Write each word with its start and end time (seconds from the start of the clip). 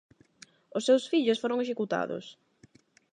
Os 0.77 0.85
seus 0.87 1.03
fillos 1.11 1.41
foron 1.43 1.61
executados. 1.63 2.25